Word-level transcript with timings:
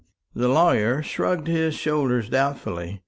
The 0.33 0.47
lawyer 0.47 1.03
shrugged 1.03 1.45
his 1.45 1.75
shoulders 1.75 2.27
doubtfully. 2.27 2.99